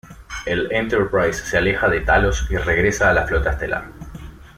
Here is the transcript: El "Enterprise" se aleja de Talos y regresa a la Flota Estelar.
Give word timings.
El 0.47 0.71
"Enterprise" 0.71 1.37
se 1.45 1.59
aleja 1.59 1.87
de 1.87 1.99
Talos 2.01 2.47
y 2.49 2.57
regresa 2.57 3.11
a 3.11 3.13
la 3.13 3.27
Flota 3.27 3.51
Estelar. 3.51 3.83